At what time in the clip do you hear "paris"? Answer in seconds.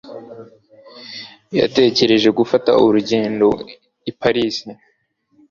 4.19-4.57